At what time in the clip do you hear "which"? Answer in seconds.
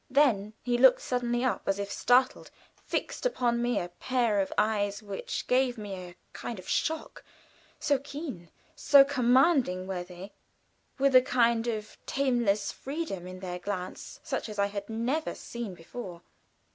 5.03-5.45